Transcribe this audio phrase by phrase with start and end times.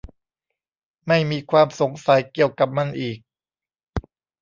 [1.07, 3.17] ไม่มีความสงสัยเกี่ยวกับมันอีก